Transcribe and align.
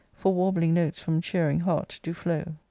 For 0.15 0.33
warbling 0.33 0.73
notes 0.73 0.99
from 1.03 1.21
cheering 1.21 1.59
[heart 1.59 1.99
do] 2.01 2.11
flow. 2.15 2.55